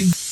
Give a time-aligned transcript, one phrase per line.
[0.00, 0.29] morning.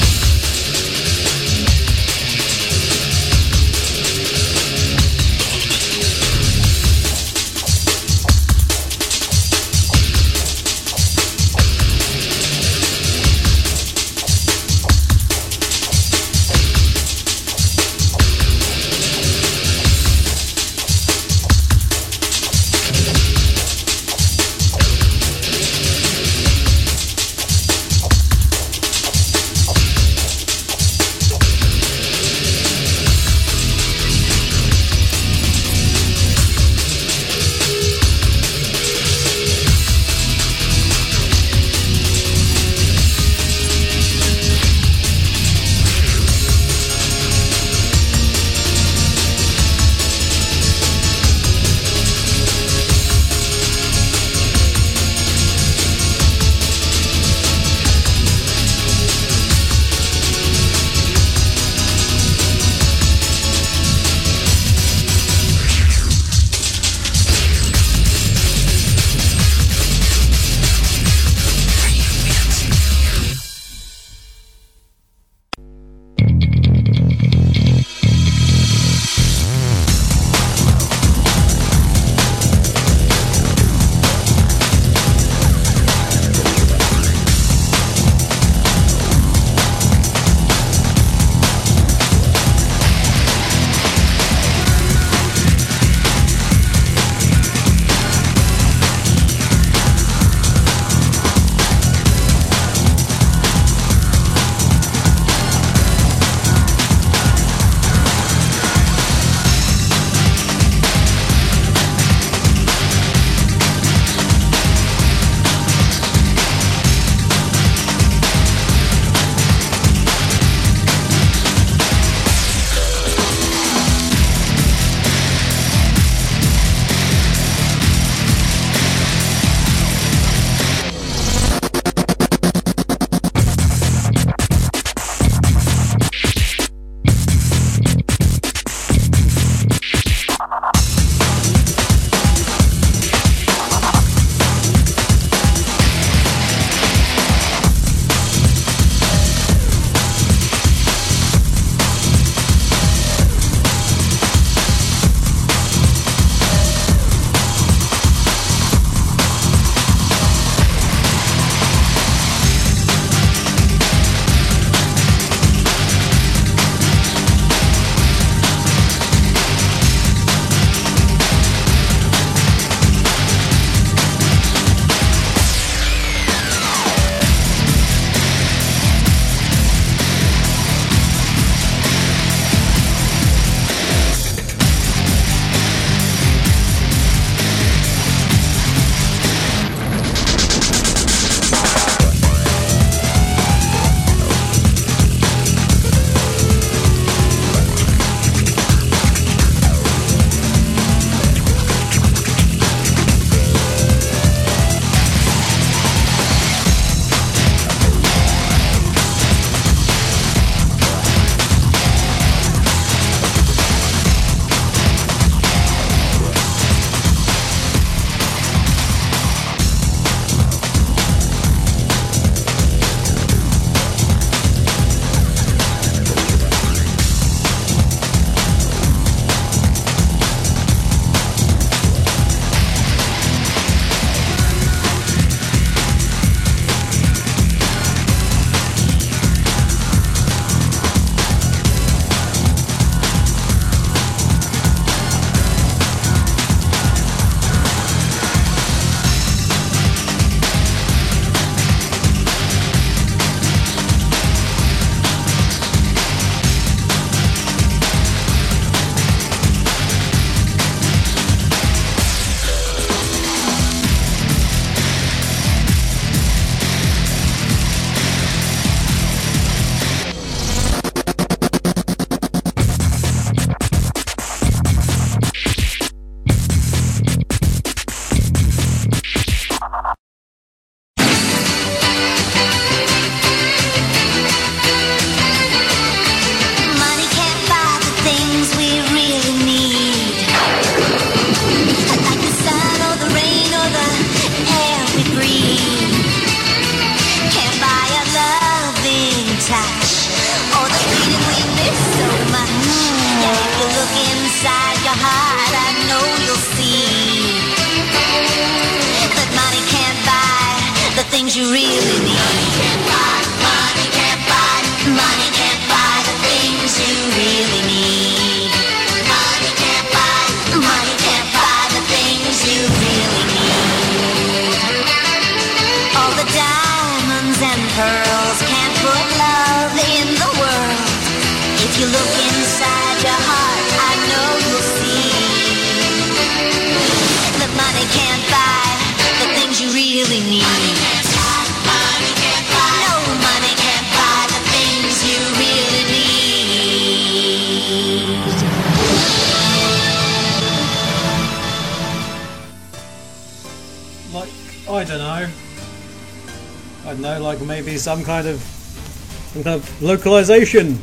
[358.08, 360.80] Kind of some kind of localization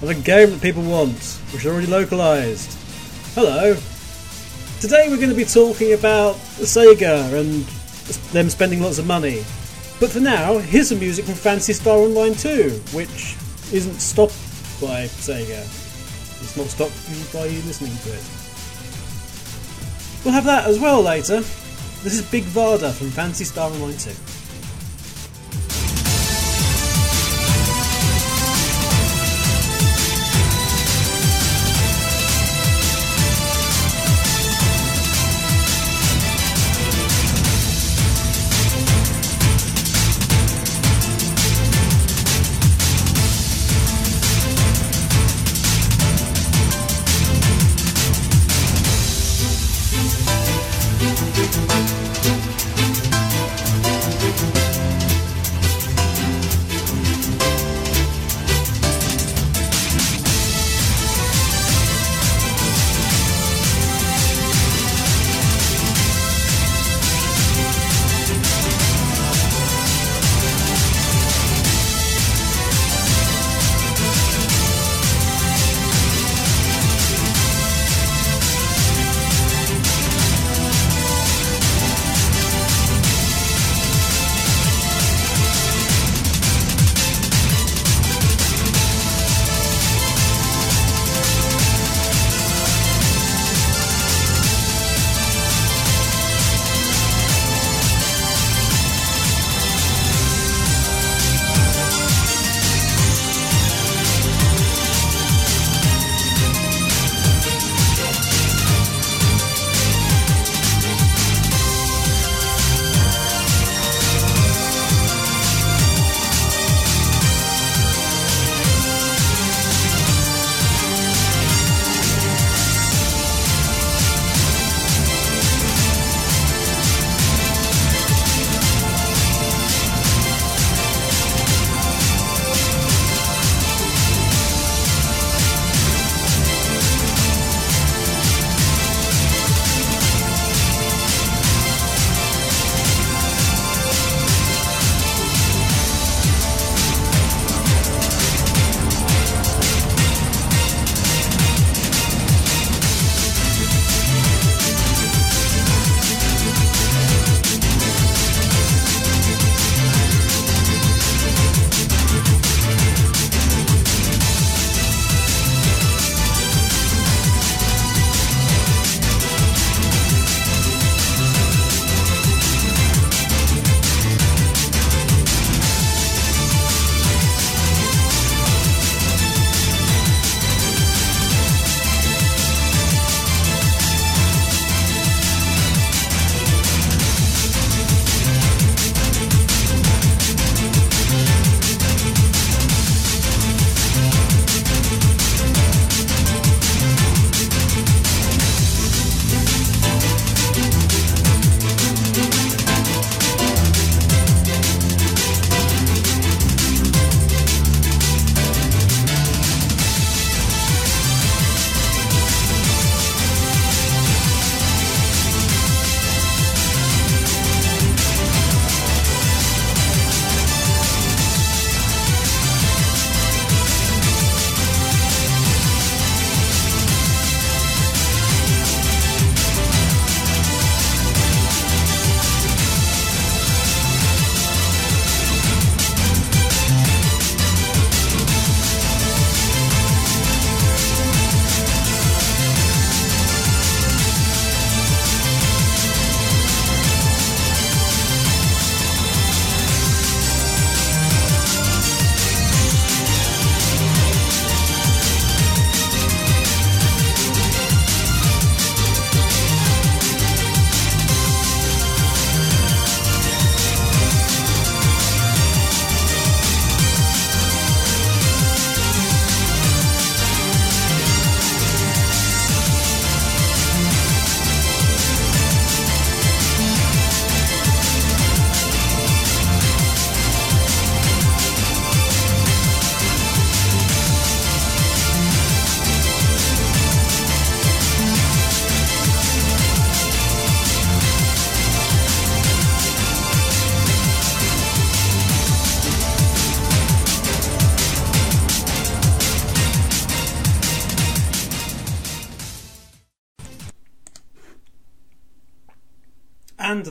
[0.00, 1.12] of a game that people want,
[1.52, 2.72] which is already localized.
[3.34, 3.76] Hello.
[4.80, 7.62] Today we're going to be talking about Sega and
[8.32, 9.44] them spending lots of money.
[10.00, 13.36] But for now, here's some music from Phantasy Star Online 2, which
[13.70, 14.32] isn't stopped
[14.80, 15.60] by Sega.
[16.40, 18.24] It's not stopped by you listening to it.
[20.24, 21.40] We'll have that as well later.
[22.02, 24.35] This is Big Vardha from Phantasy Star Online 2.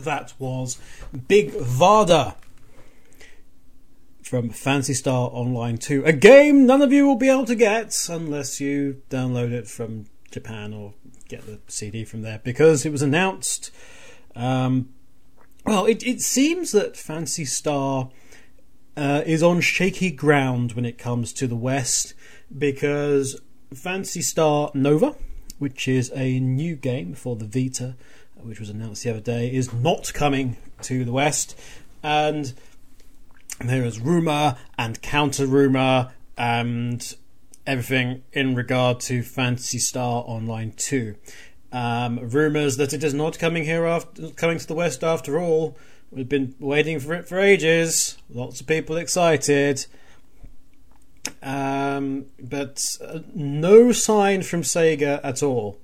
[0.05, 0.79] That was
[1.27, 2.35] Big Vardha
[4.23, 6.05] from Phantasy Star Online 2.
[6.05, 10.05] A game none of you will be able to get unless you download it from
[10.31, 10.93] Japan or
[11.27, 13.71] get the CD from there because it was announced.
[14.35, 14.89] Um,
[15.65, 18.09] well, it, it seems that Phantasy Star
[18.95, 22.13] uh, is on shaky ground when it comes to the West
[22.55, 23.41] because
[23.73, 25.15] Phantasy Star Nova,
[25.57, 27.95] which is a new game for the Vita,
[28.45, 31.59] which was announced the other day, is not coming to the West.
[32.03, 32.53] And
[33.59, 37.15] there is rumour and counter rumour and
[37.65, 41.15] everything in regard to Phantasy Star Online 2.
[41.71, 45.77] Um, rumours that it is not coming here after coming to the West after all.
[46.11, 48.17] We've been waiting for it for ages.
[48.29, 49.85] Lots of people excited.
[51.41, 55.79] Um, but uh, no sign from Sega at all.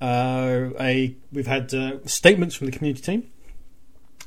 [0.00, 3.30] Uh, a we've had uh, statements from the community team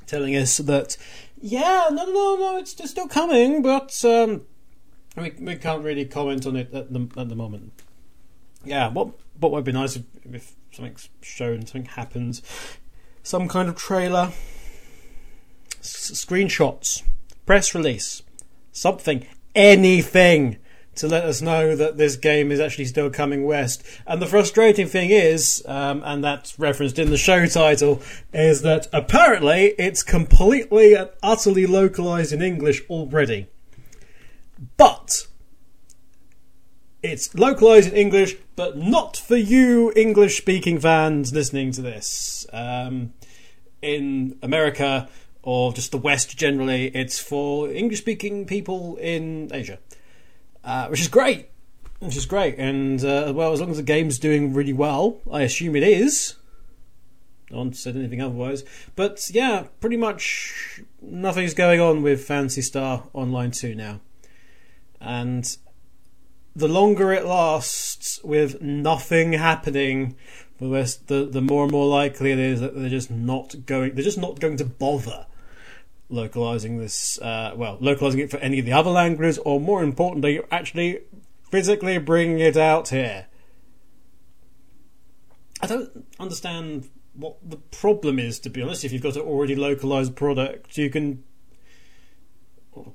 [0.05, 0.97] telling us that
[1.41, 4.43] yeah, no, no, no, it's, still coming, but um,
[5.17, 7.73] we we can't really comment on it at the at the moment.
[8.63, 12.41] Yeah, what what would be nice if, if something's shown, something happens,
[13.23, 14.31] some kind of trailer,
[15.81, 17.03] screenshots,
[17.45, 18.21] press release,
[18.71, 20.57] something, anything
[20.95, 23.83] to let us know that this game is actually still coming west.
[24.05, 28.01] And the frustrating thing is, um, and that's referenced in the show title,
[28.33, 33.47] is that apparently it's completely and utterly localized in English already.
[34.77, 35.27] But
[37.01, 42.45] it's localized in English, but not for you English speaking fans listening to this.
[42.53, 43.13] Um,
[43.81, 45.09] in America,
[45.41, 49.79] or just the West generally, it's for English speaking people in Asia
[50.63, 51.49] uh, which is great.
[51.99, 55.43] Which is great, and uh, well, as long as the game's doing really well, I
[55.43, 56.35] assume it is.
[57.49, 58.63] No one said anything otherwise,
[58.95, 64.01] but yeah, pretty much nothing's going on with Phantasy Star Online 2 now,
[64.99, 65.55] and
[66.55, 70.15] the longer it lasts with nothing happening,
[70.59, 73.95] the the the more and more likely it is that they're just not going.
[73.95, 75.25] They're just not going to bother
[76.13, 80.39] localizing this, uh, well, localizing it for any of the other languages, or more importantly,
[80.51, 80.99] actually
[81.51, 83.25] physically bringing it out here.
[85.61, 88.83] I don't understand what the problem is, to be honest.
[88.83, 91.23] If you've got an already localized product, you can.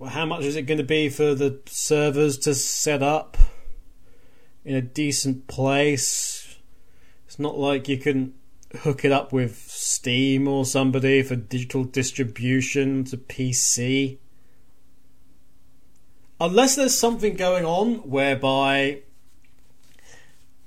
[0.08, 3.36] How much is it going to be for the servers to set up
[4.64, 6.56] in a decent place?
[7.26, 8.34] It's not like you can
[8.76, 14.18] hook it up with Steam or somebody for digital distribution to PC.
[16.40, 19.00] Unless there's something going on whereby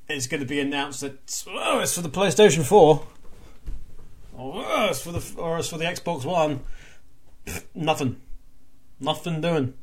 [0.10, 3.08] it's going to be announced that oh, it's for the PlayStation 4
[4.42, 6.62] or oh, it's for the or it's for the Xbox One.
[7.76, 8.22] Nothing.
[9.00, 9.76] Nothing doing.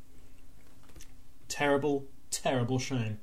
[1.48, 3.20] Terrible, terrible shame.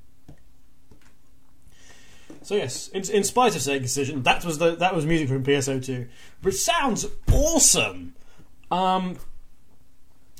[2.46, 5.44] So yes, in, in spite of Sega's decision, that was the that was music from
[5.44, 6.08] PSO2,
[6.44, 8.14] which sounds awesome.
[8.70, 9.18] Um,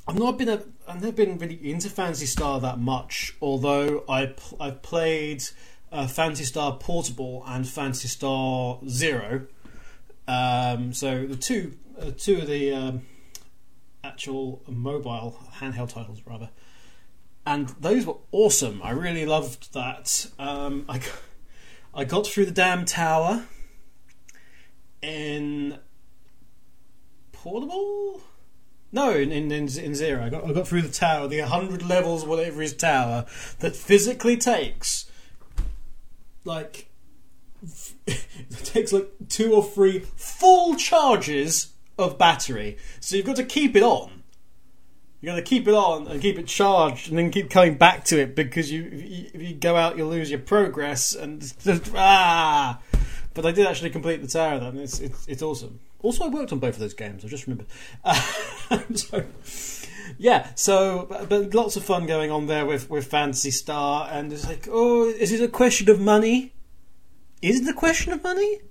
[0.08, 4.28] I've not been a, I've never been really into Phantasy Star that much, although I
[4.28, 5.46] pl- I've played
[5.92, 9.48] uh, Phantasy Star Portable and Phantasy Star Zero.
[10.28, 13.02] Um, so the two uh, two of the um,
[14.04, 16.52] actual mobile handheld titles rather,
[17.48, 18.80] and those were awesome.
[18.84, 20.28] I really loved that.
[20.38, 21.02] Um, I.
[21.96, 23.46] I got through the damn tower
[25.02, 25.80] in
[27.32, 28.22] portable.
[28.92, 30.26] No, in, in, in, zero.
[30.26, 33.26] I got, I got through the tower, the 100 levels, whatever is tower,
[33.60, 35.10] that physically takes
[36.44, 36.90] like.
[38.08, 42.78] it takes like two or three full charges of battery.
[43.00, 44.15] So you've got to keep it on.
[45.26, 48.04] You got to keep it on and keep it charged, and then keep coming back
[48.06, 48.88] to it because you,
[49.34, 51.16] if you, go out, you'll lose your progress.
[51.16, 51.52] And
[51.96, 52.80] ah,
[53.34, 54.60] but I did actually complete the tower.
[54.60, 55.80] Then it's it's, it's awesome.
[56.04, 57.26] Also, I worked on both of those games.
[57.26, 57.66] I just remembered.
[58.04, 59.26] Uh, so,
[60.20, 64.32] yeah, so but, but lots of fun going on there with with Phantasy Star, and
[64.32, 66.54] it's like, oh, is it a question of money?
[67.42, 68.62] Is it a question of money?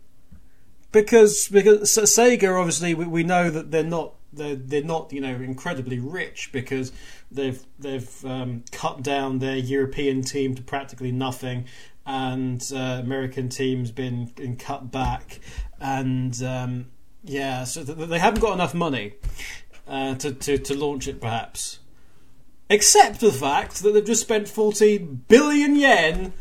[0.93, 5.35] Because because Sega obviously we, we know that they're not they're they're not you know
[5.35, 6.93] incredibly rich because
[7.31, 11.67] they've they've um, cut down their European team to practically nothing,
[12.07, 15.41] and uh, American team's been, been cut back,
[15.81, 16.87] and um,
[17.23, 19.15] yeah, so th- they haven't got enough money
[19.89, 21.79] uh, to, to to launch it perhaps.
[22.71, 26.33] Except the fact that they've just spent 14 billion yen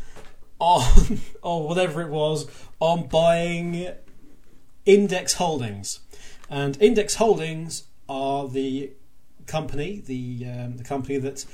[0.58, 2.46] on, or whatever it was,
[2.80, 3.88] on buying
[4.86, 6.00] Index Holdings
[6.48, 8.92] And Index Holdings are the
[9.46, 11.44] company, the um, the company that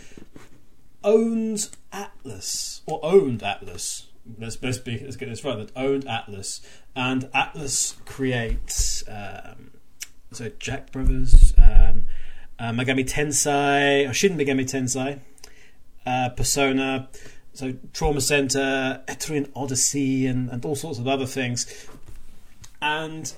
[1.02, 4.06] owns Atlus or owned Atlus.
[4.38, 5.56] Let's, let's, be, let's get this right.
[5.56, 6.61] That owned Atlus,
[6.94, 9.70] and Atlus creates um,
[10.32, 12.04] so Jack Brothers and
[12.59, 15.20] uh, Megami Tensei, or Shin Megami Tensei,
[16.06, 17.09] uh, Persona,
[17.52, 21.88] so Trauma Center, Etrian Odyssey, and, and all sorts of other things.
[22.80, 23.32] And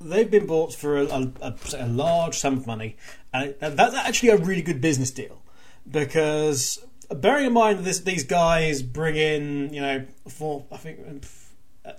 [0.00, 2.96] they've been bought for a, a, a, large sum of money,
[3.32, 5.42] and that's actually a really good business deal
[5.90, 11.24] because bearing in mind this, these guys bring in, you know, for I think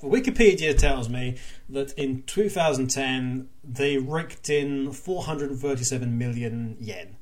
[0.01, 1.37] Wikipedia tells me
[1.69, 7.17] that in 2010 they raked in 437 million yen,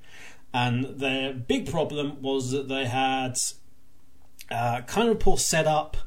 [0.54, 3.40] and their big problem was that they had
[4.52, 5.98] uh, kind of poor setup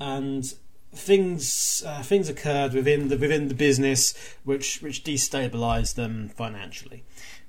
[0.00, 0.54] and
[0.94, 7.04] things uh, things occurred within the within the business which which destabilized them financially.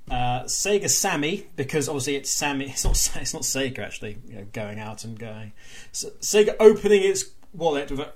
[0.09, 2.65] Uh, Sega Sammy, because obviously it's Sammy.
[2.69, 3.21] It's not.
[3.21, 4.17] It's not Sega actually.
[4.27, 5.53] You know, going out and going.
[5.91, 8.11] So, Sega opening its wallet with a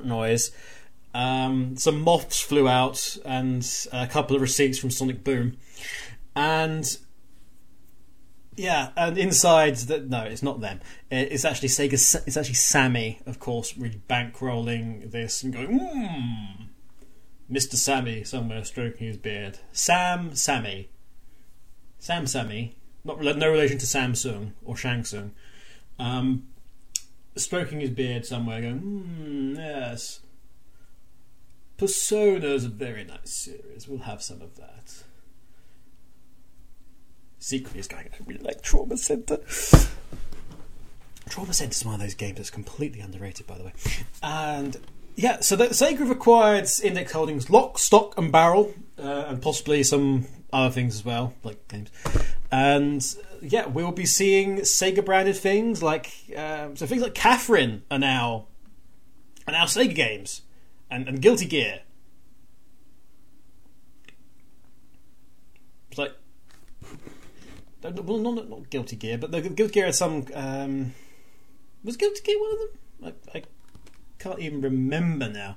[0.04, 0.50] noise.
[1.14, 5.56] Um, some moths flew out, and a couple of receipts from Sonic Boom,
[6.36, 6.98] and
[8.58, 10.80] yeah, and inside that no, it's not them.
[11.10, 11.92] It's actually Sega.
[12.26, 15.78] It's actually Sammy, of course, really bankrolling this and going.
[15.78, 16.64] Hmm
[17.50, 17.74] Mr.
[17.74, 19.58] Sammy somewhere stroking his beard.
[19.72, 20.90] Sam Sammy.
[21.98, 22.76] Sam Sammy.
[23.04, 25.32] Not no relation to Samsung or Shang Tsung.
[25.98, 26.48] Um,
[27.36, 30.20] stroking his beard somewhere, going, hmm, yes.
[31.78, 33.88] Persona is a very nice series.
[33.88, 35.04] We'll have some of that.
[37.38, 39.38] Secretly, is going, I really like Trauma Center.
[41.28, 43.72] Trauma Center is one of those games that's completely underrated, by the way.
[44.22, 44.76] And
[45.14, 49.82] yeah, so the, Sega have acquired Index Holdings, Lock, Stock, and Barrel, uh, and possibly
[49.82, 51.90] some other things as well, like games.
[52.50, 53.04] And
[53.42, 58.46] yeah, we'll be seeing Sega branded things like um, so things like Catherine are now
[59.46, 60.42] are now Sega games,
[60.90, 61.80] and, and Guilty Gear.
[65.90, 66.14] It's like
[67.82, 70.26] well, not not Guilty Gear, but the Guilty Gear had some.
[70.34, 70.94] Um,
[71.84, 73.14] was Guilty Gear one of them?
[73.34, 73.42] I, I
[74.18, 75.56] can't even remember now.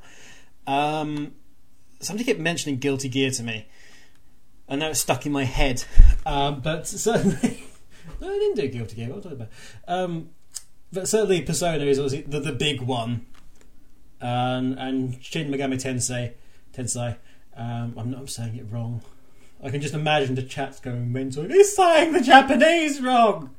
[0.67, 1.33] Um,
[1.99, 3.67] somebody kept mentioning Guilty Gear to me.
[4.67, 5.83] and now it's stuck in my head,
[6.25, 7.63] um, but certainly
[8.21, 9.09] no, I didn't do Guilty Gear.
[9.09, 9.49] What am I talking about?
[9.87, 10.29] Um,
[10.93, 13.25] but certainly Persona is obviously the, the big one,
[14.19, 16.33] and Shin Megami Tensei.
[16.73, 17.17] Tensei.
[17.55, 19.01] Um, I'm not I'm saying it wrong.
[19.63, 21.43] I can just imagine the chat's going mental.
[21.43, 23.55] He's saying the Japanese wrong.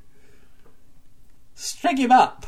[1.55, 2.47] String him up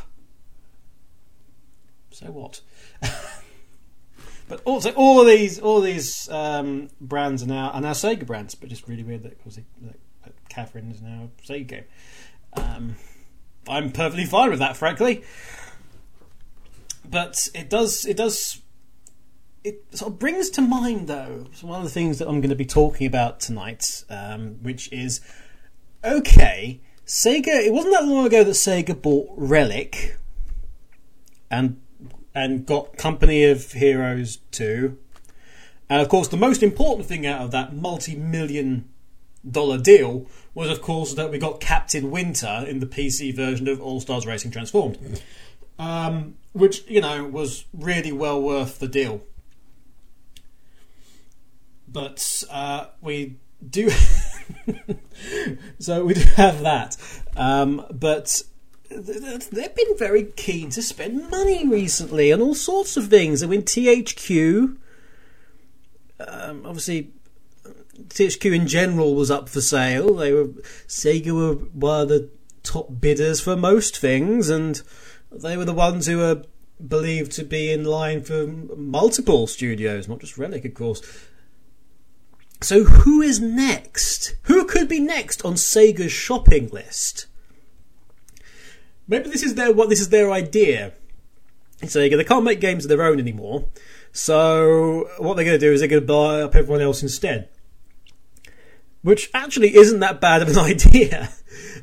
[2.15, 2.61] so what?
[4.49, 8.25] but also all of these all of these um, brands are now are now Sega
[8.25, 11.85] brands, but just really weird that obviously that, that Catherine is now Sega.
[12.55, 12.97] Um,
[13.69, 15.25] I'm perfectly fine with that, frankly.
[17.05, 18.61] But it does it does
[19.65, 22.57] it sort of brings to mind though one of the things that I'm going to
[22.57, 25.23] be talking about tonight, um, which is
[26.05, 26.81] okay.
[27.07, 27.49] Sega.
[27.49, 30.17] It wasn't that long ago that Sega bought Relic,
[31.51, 31.81] and
[32.35, 34.99] and got Company of Heroes 2.
[35.89, 38.89] And of course, the most important thing out of that multi million
[39.49, 43.81] dollar deal was, of course, that we got Captain Winter in the PC version of
[43.81, 45.23] All Stars Racing Transformed.
[45.77, 49.25] Um, which, you know, was really well worth the deal.
[51.95, 53.37] But uh, we
[53.71, 53.89] do.
[55.79, 56.97] so we do have that.
[57.37, 58.43] Um, but
[58.91, 63.45] they've been very keen to spend money recently on all sorts of things.
[63.45, 64.77] I mean, THQ,
[66.19, 67.13] um, obviously,
[68.09, 70.17] THQ in general was up for sale.
[70.17, 70.49] They were
[70.89, 72.29] Sega were one of the
[72.65, 74.83] top bidders for most things, and
[75.31, 76.43] they were the ones who were
[76.85, 81.01] believed to be in line for multiple studios, not just Relic, of course.
[82.61, 84.37] So, who is next?
[84.45, 87.27] Who could be next on Sega's shopping list?
[89.07, 90.93] maybe this is their what this is their idea.
[91.87, 93.67] So they can't make games of their own anymore.
[94.13, 97.49] So what they're going to do is they're going to buy up everyone else instead.
[99.03, 101.31] Which actually isn't that bad of an idea,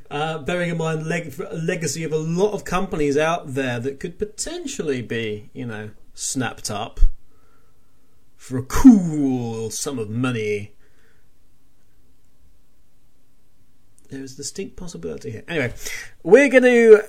[0.09, 4.17] uh, bearing in mind leg- legacy of a lot of companies out there that could
[4.17, 6.99] potentially be, you know, snapped up
[8.41, 10.73] for a cool sum of money.
[14.09, 15.43] There's a distinct possibility here.
[15.47, 15.75] Anyway,
[16.23, 17.03] we're going to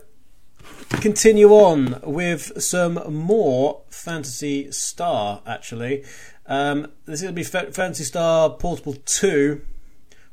[1.00, 6.04] continue on with some more Phantasy Star, actually.
[6.44, 9.62] Um, this is going to be Fa- Phantasy Star Portable 2,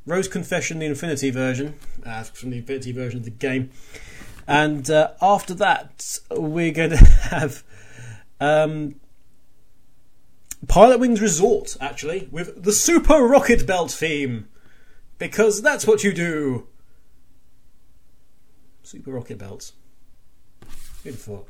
[0.05, 3.69] Rose Confession, the Infinity version, uh, from the Infinity version of the game.
[4.45, 7.63] And uh, after that, we're going to have
[8.41, 8.95] um,
[10.65, 14.47] Pilotwings Resort, actually, with the Super Rocket Belt theme.
[15.17, 16.67] Because that's what you do.
[18.83, 19.73] Super Rocket Belts.
[21.03, 21.47] Good thought.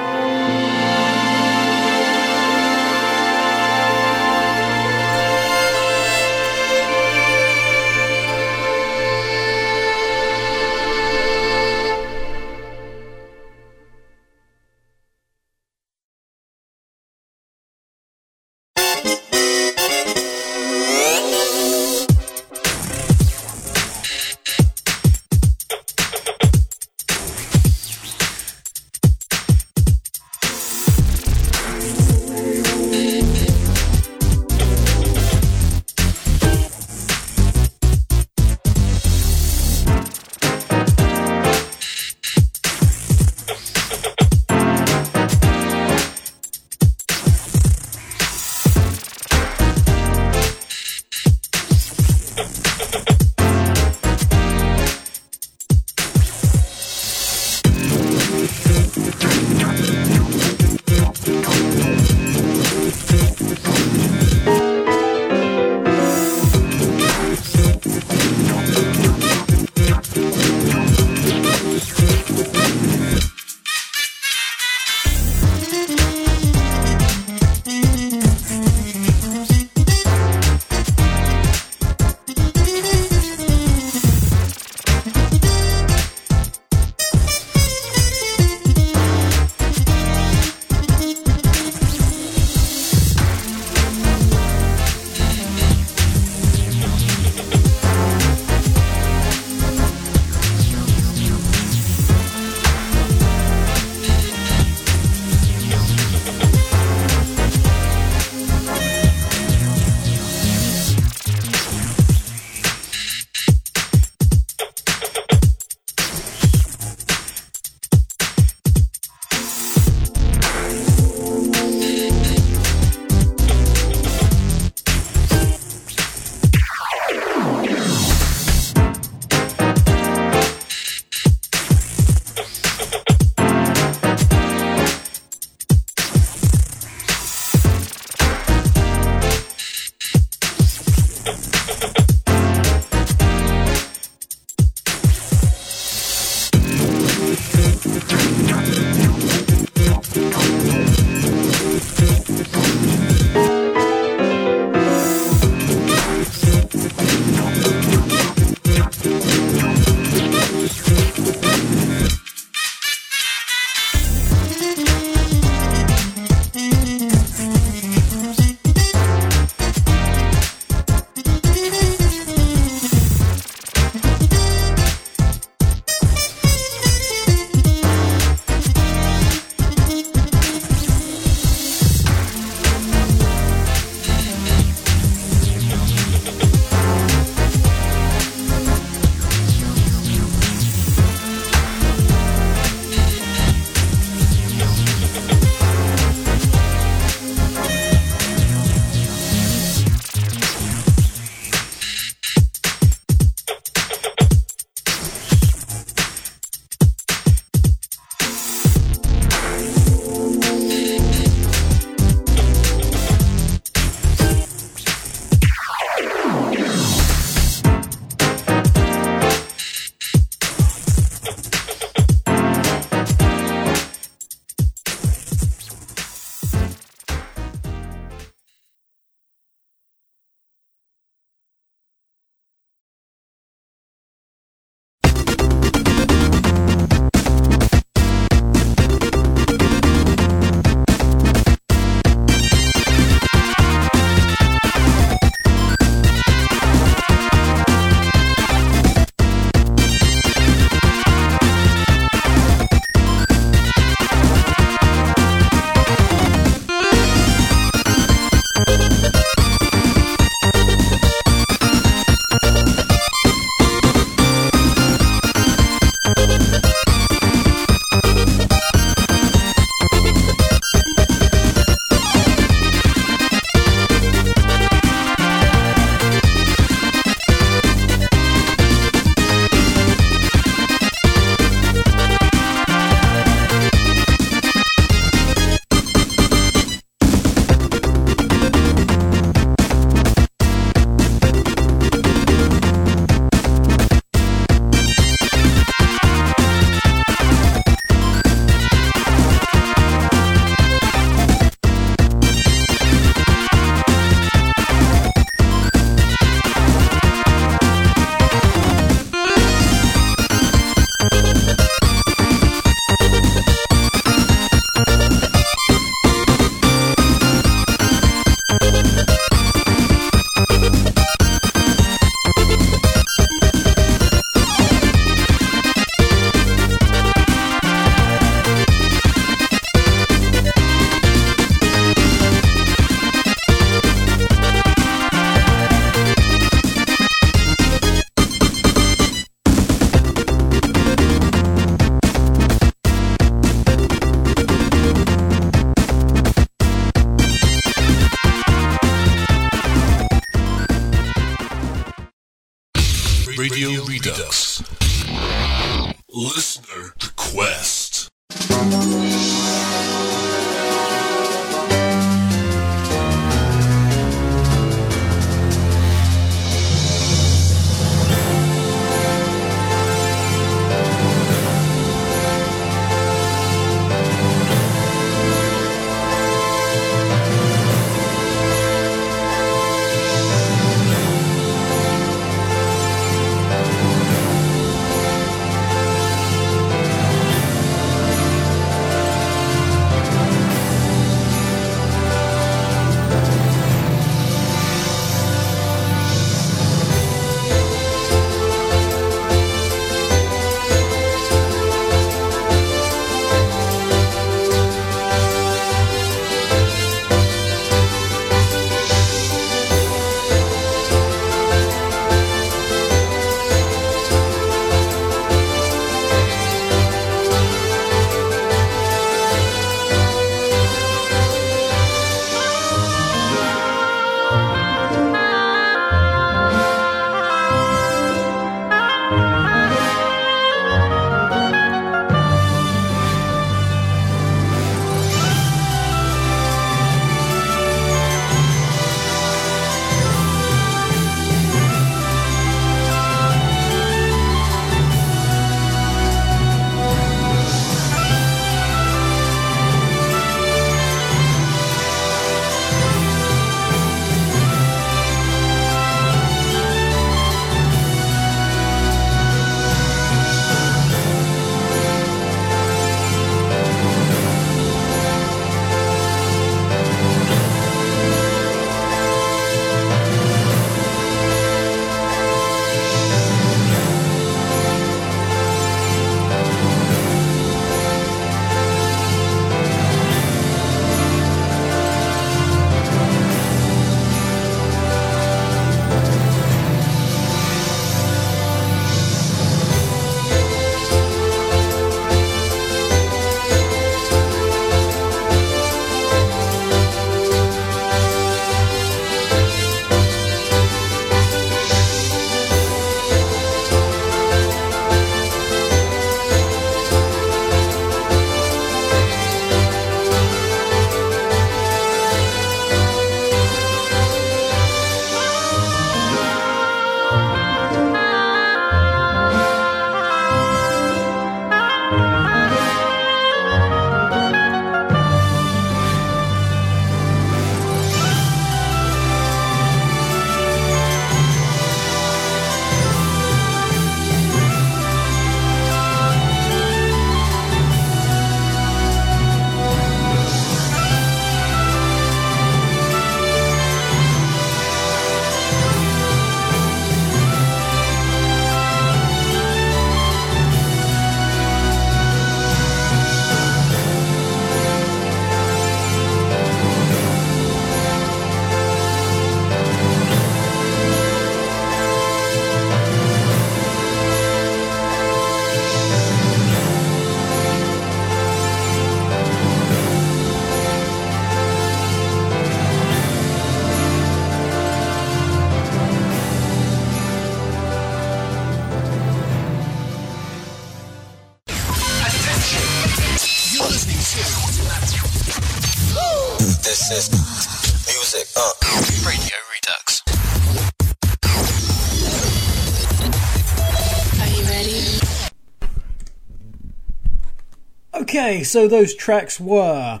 [598.44, 600.00] So those tracks were.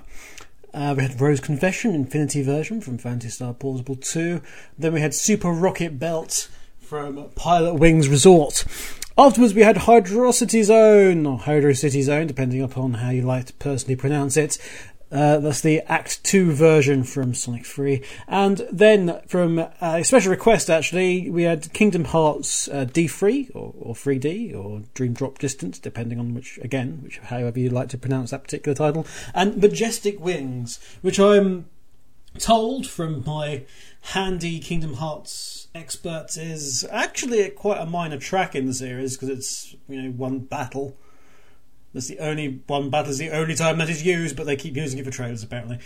[0.74, 4.42] Uh, we had Rose Confession, Infinity version from Phantasy Star Portable 2.
[4.78, 8.64] Then we had Super Rocket Belt from Pilotwings Resort.
[9.18, 13.52] Afterwards, we had Hydrocity Zone, or Hydro City Zone, depending upon how you like to
[13.54, 14.58] personally pronounce it.
[15.10, 18.02] Uh, that's the Act 2 version from Sonic 3.
[18.26, 23.74] And then from uh, a special request, actually, we had Kingdom Hearts uh, D3, or,
[23.78, 27.98] or 3D, or Dream Drop Distance, depending on which, again, which however you like to
[27.98, 29.06] pronounce that particular title.
[29.34, 31.66] And Majestic Wings, which I'm
[32.38, 33.64] told from my
[34.12, 39.76] handy Kingdom Hearts experts is actually quite a minor track in the series because it's,
[39.88, 40.96] you know, one battle.
[41.98, 44.76] That's the only one battle is the only time that is used, but they keep
[44.76, 45.80] using it for trailers apparently.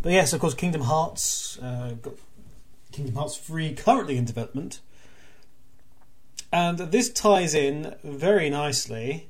[0.00, 2.14] But yes, of course, Kingdom Hearts uh, got
[2.90, 4.80] Kingdom Hearts 3 currently in development.
[6.50, 9.28] And this ties in very nicely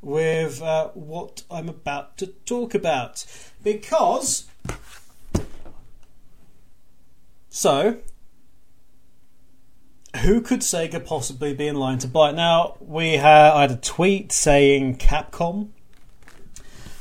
[0.00, 3.24] with uh, what I'm about to talk about.
[3.62, 4.48] Because.
[7.48, 7.98] So.
[10.20, 12.32] Who could Sega possibly be in line to buy?
[12.32, 15.70] Now, we had, I had a tweet saying Capcom.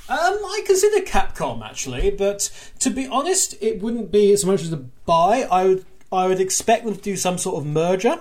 [0.07, 2.49] Um, I consider Capcom actually, but
[2.80, 5.47] to be honest, it wouldn't be as much as a buy.
[5.51, 8.20] I would, I would expect them to do some sort of merger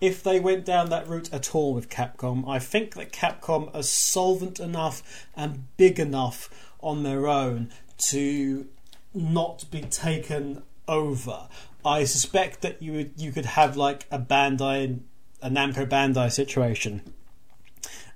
[0.00, 2.48] if they went down that route at all with Capcom.
[2.48, 6.48] I think that Capcom are solvent enough and big enough
[6.80, 7.70] on their own
[8.08, 8.66] to
[9.14, 11.48] not be taken over.
[11.84, 15.00] I suspect that you would you could have like a Bandai,
[15.42, 17.02] a Namco Bandai situation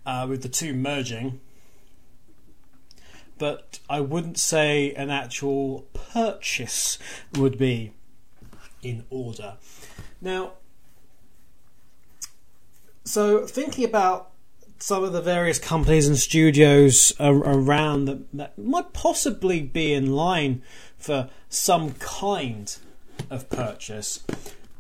[0.05, 1.41] uh, with the two merging,
[3.39, 6.99] but I wouldn't say an actual purchase
[7.35, 7.93] would be
[8.83, 9.57] in order.
[10.21, 10.53] Now,
[13.05, 14.31] so thinking about
[14.79, 20.63] some of the various companies and studios around that, that might possibly be in line
[20.99, 22.77] for some kind
[23.31, 24.25] of purchase.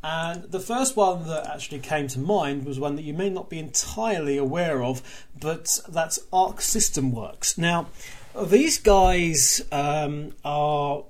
[0.03, 3.49] And the first one that actually came to mind was one that you may not
[3.49, 5.03] be entirely aware of,
[5.41, 7.57] but that's Arc System Works.
[7.57, 7.87] Now,
[8.39, 11.05] these guys um, are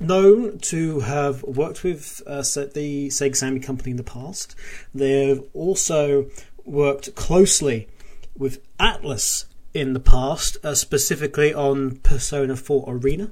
[0.00, 4.56] known to have worked with uh, the Sega Sammy Company in the past.
[4.94, 6.26] They've also
[6.64, 7.88] worked closely
[8.36, 13.30] with Atlus in the past, uh, specifically on Persona 4 Arena.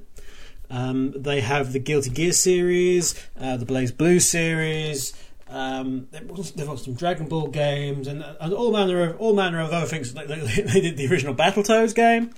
[0.75, 5.15] Um, they have the Guilty Gear series, uh, the BlazBlue series.
[5.49, 9.71] Um, they've got some Dragon Ball games and, and all manner of all manner of
[9.71, 10.13] other things.
[10.13, 12.35] They, they, they did the original Battletoads game.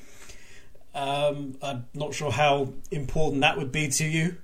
[0.94, 4.36] Um, I'm not sure how important that would be to you,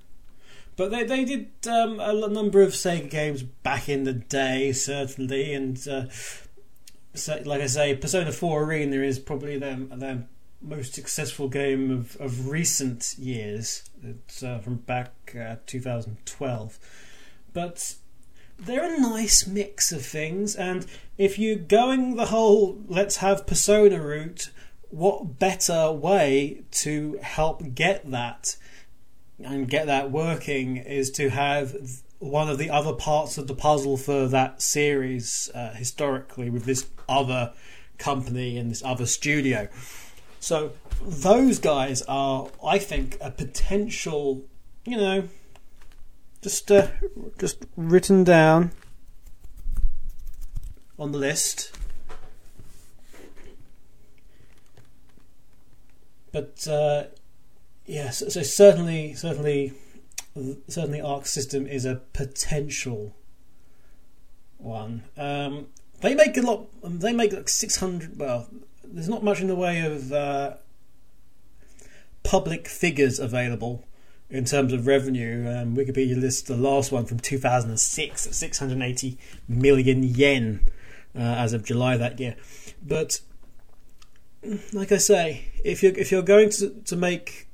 [0.77, 5.53] but they they did um, a number of Sega games back in the day, certainly,
[5.53, 6.05] and uh,
[7.13, 10.25] so, like I say, Persona 4 Arena is probably their their
[10.63, 13.85] most successful game of, of recent years.
[14.03, 16.79] It's uh, from back uh, 2012,
[17.53, 17.95] but
[18.59, 20.55] they're a nice mix of things.
[20.55, 20.87] And
[21.19, 24.51] if you're going the whole let's have Persona route,
[24.91, 28.57] what better way to help get that
[29.43, 31.75] and get that working is to have
[32.19, 36.87] one of the other parts of the puzzle for that series uh, historically with this
[37.09, 37.53] other
[37.99, 39.69] company and this other studio.
[40.43, 44.43] So those guys are, I think, a potential,
[44.85, 45.29] you know,
[46.43, 46.89] just uh,
[47.39, 48.73] just written down
[50.99, 51.79] on the list.
[56.33, 57.05] But uh,
[57.87, 59.75] yes, so, so certainly, certainly,
[60.67, 63.15] certainly, Arc System is a potential
[64.59, 65.05] one.
[65.17, 65.69] Um,
[66.01, 66.67] they make a lot.
[66.83, 68.19] They make like six hundred.
[68.19, 68.49] Well,
[68.93, 70.55] there's not much in the way of uh,
[72.23, 73.85] public figures available
[74.29, 75.49] in terms of revenue.
[75.49, 79.19] Um, Wikipedia lists the last one from 2006 at 680
[79.49, 80.67] million yen
[81.15, 82.37] uh, as of July that year.
[82.83, 83.21] But
[84.73, 87.49] like I say, if you're if you're going to to make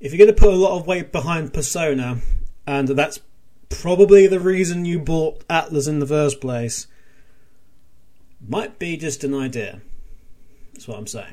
[0.00, 2.18] if you're going to put a lot of weight behind Persona,
[2.66, 3.20] and that's
[3.68, 6.86] probably the reason you bought Atlus in the first place,
[8.46, 9.80] might be just an idea.
[10.76, 11.32] That's what I'm saying.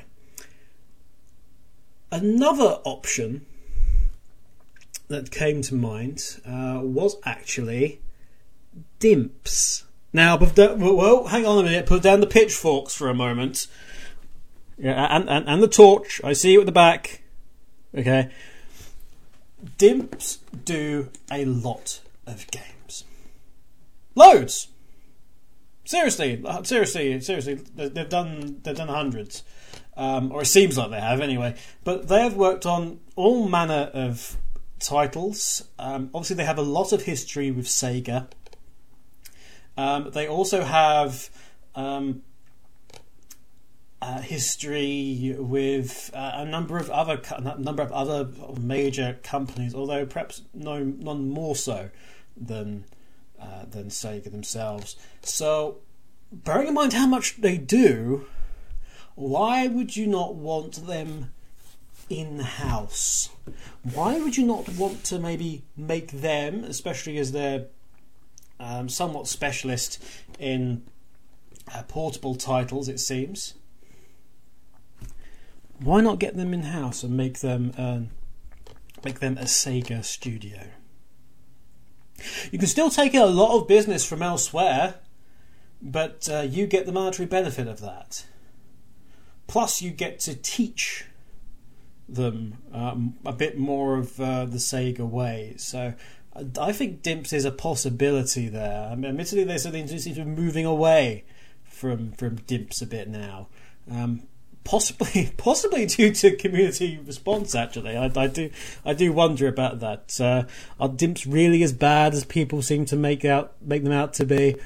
[2.10, 3.44] Another option
[5.08, 8.00] that came to mind uh, was actually
[9.00, 9.82] Dimps.
[10.14, 11.84] Now, well, hang on a minute.
[11.84, 13.66] Put down the pitchforks for a moment.
[14.78, 16.22] Yeah, and, and, and the torch.
[16.24, 17.20] I see you at the back.
[17.94, 18.30] Okay.
[19.76, 23.04] Dimps do a lot of games.
[24.14, 24.68] Loads.
[25.94, 29.44] Seriously, seriously, seriously, they- they've done they've done hundreds,
[29.96, 31.54] um, or it seems like they have anyway.
[31.84, 34.36] But they have worked on all manner of
[34.80, 35.62] titles.
[35.78, 38.26] Um, obviously, they have a lot of history with Sega.
[39.76, 41.30] Um, they also have
[41.76, 42.22] um,
[44.02, 48.28] uh, history with uh, a number of other co- number of other
[48.60, 51.90] major companies, although perhaps no none more so
[52.36, 52.84] than
[53.44, 54.96] uh, than Sega themselves.
[55.22, 55.78] So,
[56.32, 58.26] bearing in mind how much they do,
[59.14, 61.32] why would you not want them
[62.08, 63.28] in house?
[63.82, 67.66] Why would you not want to maybe make them, especially as they're
[68.58, 70.02] um, somewhat specialist
[70.38, 70.82] in
[71.74, 73.54] uh, portable titles, it seems?
[75.78, 78.00] Why not get them in house and make them uh,
[79.04, 80.68] make them a Sega studio?
[82.50, 84.94] You can still take in a lot of business from elsewhere,
[85.82, 88.24] but uh, you get the monetary benefit of that.
[89.46, 91.04] Plus, you get to teach
[92.08, 95.54] them um, a bit more of uh, the Sega way.
[95.56, 95.94] So,
[96.58, 98.88] I- think Dimps is a possibility there.
[98.90, 101.24] I mean, admittedly, they seem to seem to be moving away
[101.64, 103.48] from from Dimps a bit now.
[103.90, 104.22] Um,
[104.64, 107.54] possibly, possibly due to community response.
[107.54, 108.50] Actually, I, I do,
[108.84, 110.20] I do wonder about that.
[110.20, 110.44] Uh,
[110.80, 114.26] are Dimps really as bad as people seem to make out make them out to
[114.26, 114.56] be?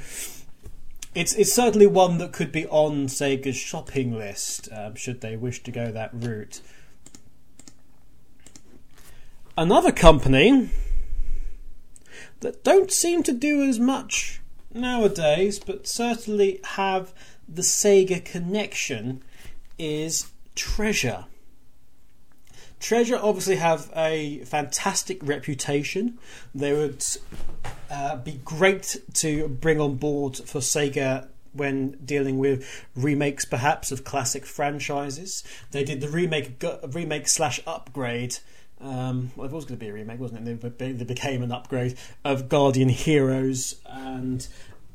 [1.15, 5.63] It's it's certainly one that could be on Sega's shopping list um, should they wish
[5.65, 6.61] to go that route.
[9.57, 10.71] Another company
[12.41, 14.41] that don't seem to do as much
[14.73, 17.13] nowadays, but certainly have
[17.49, 19.23] the Sega connection,
[19.79, 21.27] is Treasure.
[22.81, 26.19] Treasure obviously have a fantastic reputation.
[26.55, 27.05] They would
[27.91, 34.05] uh, be great to bring on board for Sega when dealing with remakes, perhaps of
[34.05, 35.43] classic franchises.
[35.73, 38.39] They did the remake, remake slash upgrade.
[38.81, 40.79] Um, well, it was going to be a remake, wasn't it?
[40.79, 44.47] They, they became an upgrade of Guardian Heroes, and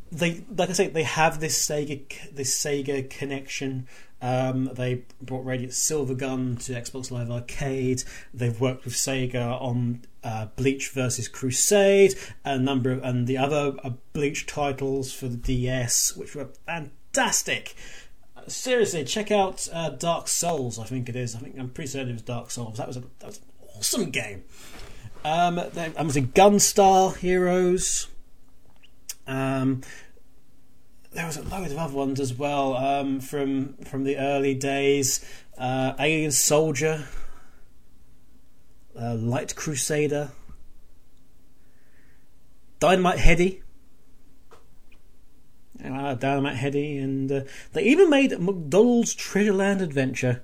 [0.10, 3.88] they, like I say, they have this Sega, this Sega connection.
[4.24, 8.04] Um, they brought Radiant Silvergun to Xbox Live Arcade.
[8.34, 12.16] They've worked with Sega on uh, Bleach versus Crusade,
[12.46, 17.76] a number of, and the other uh, Bleach titles for the DS, which were fantastic.
[18.48, 20.80] Seriously, check out uh, Dark Souls.
[20.80, 21.36] I think it is.
[21.36, 22.78] I think I'm pretty certain it was Dark Souls.
[22.78, 23.44] That was a that was an
[23.78, 24.46] awesome game.
[25.26, 28.08] Um, there- I was in Gunstar Heroes.
[29.28, 29.82] Um,
[31.14, 35.24] there was a load of other ones as well um, from from the early days.
[35.58, 37.06] Uh, Alien Soldier,
[39.00, 40.32] uh, Light Crusader,
[42.80, 43.62] Dynamite Headdy.
[45.84, 47.42] Uh, Dynamite Headdy, and uh,
[47.74, 50.44] they even made McDonald's Treasure Land Adventure.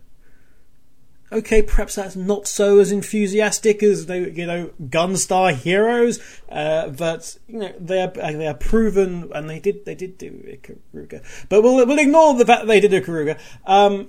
[1.32, 6.19] Okay, perhaps that's not so as enthusiastic as they, you know, Gunstar Heroes,
[6.49, 10.32] uh, but you know they are they are proven, and they did they did do
[10.32, 14.07] Ikaruga, but we'll we'll ignore the fact they did Ikaruga, um,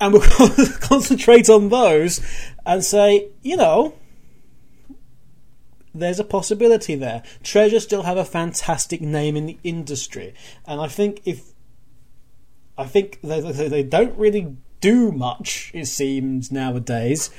[0.00, 0.22] and we'll
[0.80, 2.20] concentrate on those
[2.64, 3.94] and say, you know,
[5.94, 7.22] there's a possibility there.
[7.44, 10.34] Treasure still have a fantastic name in the industry,
[10.66, 11.52] and I think if
[12.76, 17.30] I think they they don't really do much, it seems nowadays,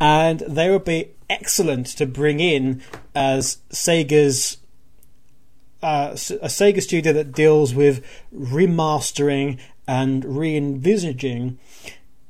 [0.00, 2.82] and they would be excellent to bring in
[3.14, 4.58] as Sega's
[5.82, 11.58] uh, a Sega studio that deals with remastering and re-envisaging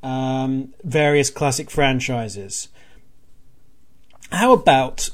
[0.03, 2.69] um, various classic franchises.
[4.31, 5.11] How about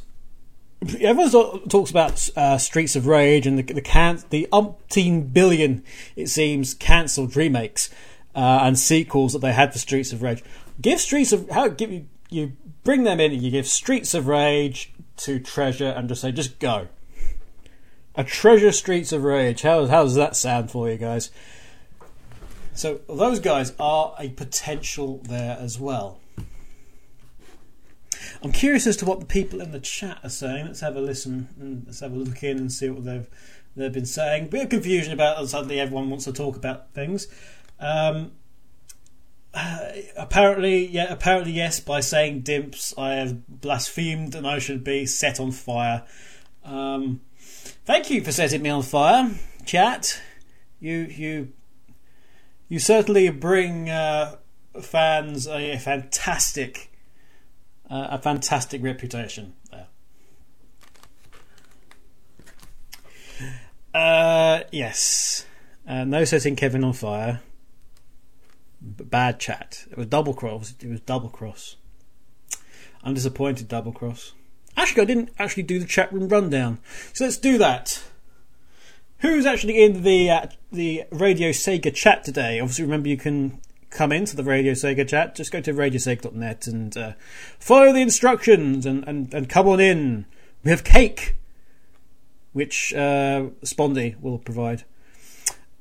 [1.00, 5.82] everyone talks about uh, Streets of Rage and the the, can- the umpteen billion,
[6.14, 7.90] it seems, cancelled remakes
[8.38, 10.44] uh, and sequels that they had for Streets of Rage.
[10.80, 12.52] Give Streets of how give you you
[12.84, 13.32] bring them in.
[13.32, 16.86] You give Streets of Rage to Treasure and just say just go.
[18.14, 19.62] A Treasure Streets of Rage.
[19.62, 21.32] How how does that sound for you guys?
[22.74, 26.20] So those guys are a potential there as well.
[28.40, 30.66] I'm curious as to what the people in the chat are saying.
[30.66, 33.28] Let's have a listen and let's have a look in and see what they've
[33.74, 34.46] they've been saying.
[34.46, 37.26] Bit of confusion about suddenly everyone wants to talk about things.
[37.80, 38.32] Um,
[40.16, 41.80] apparently, yeah, apparently yes.
[41.80, 46.04] By saying dimps, I have blasphemed and I should be set on fire.
[46.64, 47.20] Um,
[47.84, 49.30] thank you for setting me on fire,
[49.64, 50.20] chat.
[50.80, 51.52] You you
[52.68, 54.36] you certainly bring uh,
[54.80, 56.92] fans a, a fantastic
[57.90, 59.86] uh, a fantastic reputation there.
[63.94, 65.46] Uh, yes.
[65.86, 67.40] Uh, no setting Kevin on fire.
[68.80, 69.86] Bad chat.
[69.90, 70.74] It was double cross.
[70.80, 71.76] It was double cross.
[73.02, 74.32] I'm disappointed, double cross.
[74.76, 76.78] Actually, I didn't actually do the chat room rundown.
[77.12, 78.02] So let's do that.
[79.18, 82.60] Who's actually in the uh, the Radio Sega chat today?
[82.60, 83.60] Obviously, remember you can
[83.90, 85.34] come into the Radio Sega chat.
[85.34, 87.12] Just go to radiosega.net and uh,
[87.58, 90.26] follow the instructions and, and, and come on in.
[90.62, 91.36] We have cake,
[92.52, 94.84] which uh, Spondy will provide.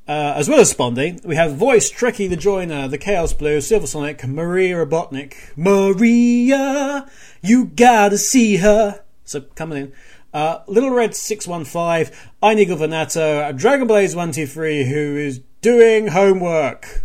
[0.07, 3.87] Uh, as well as Spondy, we have Voice, Trekkie the Joiner, the Chaos Blue, Silver
[3.87, 5.35] Sonic, Maria Robotnik.
[5.57, 7.09] Maria,
[7.41, 9.03] you gotta see her.
[9.25, 9.93] So coming in.
[10.33, 17.03] Uh, Little Red 615, Einigal Venato, Dragon Blaze 123, who is doing homework.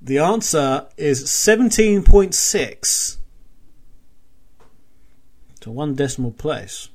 [0.00, 3.16] The answer is 17.6
[5.60, 6.88] to one decimal place.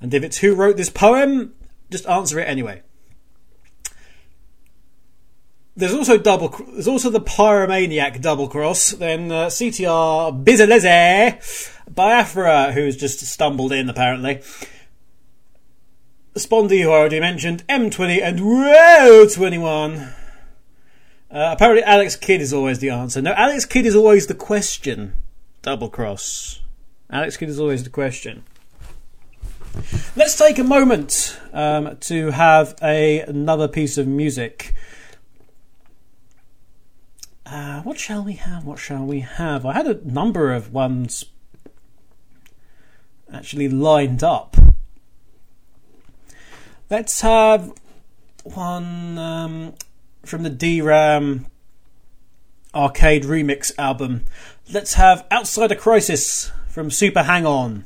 [0.00, 1.54] And if it's who wrote this poem,
[1.90, 2.82] just answer it anyway.
[5.76, 6.48] There's also double.
[6.72, 8.90] There's also the pyromaniac double cross.
[8.90, 14.42] Then uh, CTR Bizaleze Biafra, who's just stumbled in apparently.
[16.34, 20.12] Spondy, who I already mentioned, M20 and Row21.
[21.30, 23.20] Uh, apparently, Alex Kidd is always the answer.
[23.20, 25.14] No, Alex Kidd is always the question.
[25.62, 26.60] Double cross.
[27.10, 28.44] Alex Kidd is always the question.
[30.16, 34.74] Let's take a moment um, to have a, another piece of music.
[37.46, 38.64] Uh, what shall we have?
[38.64, 39.64] What shall we have?
[39.64, 41.24] I had a number of ones
[43.32, 44.56] actually lined up.
[46.90, 47.72] Let's have
[48.44, 49.74] one um,
[50.24, 51.46] from the DRAM
[52.74, 54.24] arcade remix album.
[54.72, 57.84] Let's have Outride a Crisis from Super Hang On.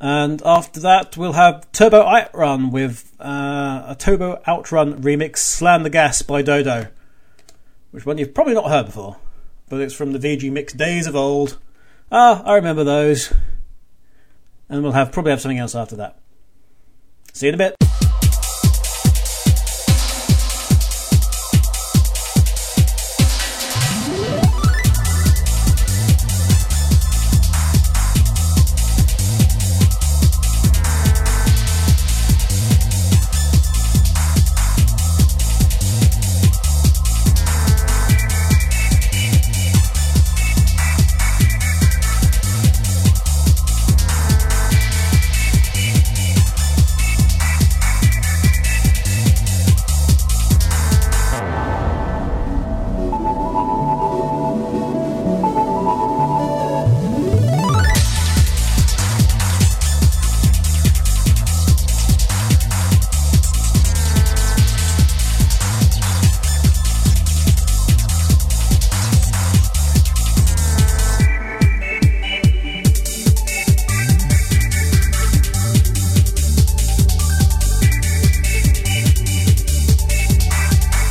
[0.00, 5.90] And after that, we'll have Turbo Outrun with uh, a Turbo Outrun remix, Slam the
[5.90, 6.88] Gas by Dodo.
[7.90, 9.16] Which one you've probably not heard before,
[9.68, 11.58] but it's from the VG Mix days of old.
[12.12, 13.32] Ah, I remember those.
[14.68, 16.18] And we'll have probably have something else after that.
[17.32, 17.77] See you in a bit.